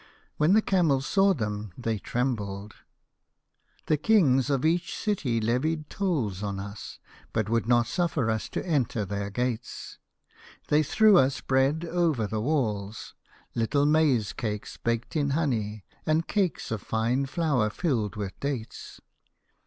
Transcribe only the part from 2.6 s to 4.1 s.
N 89 A HoiLse of Pomegranates." The